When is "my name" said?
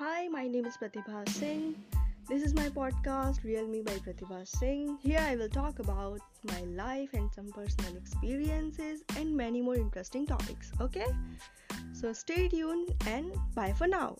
0.28-0.64